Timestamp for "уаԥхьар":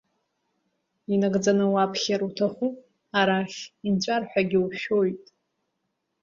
1.73-2.21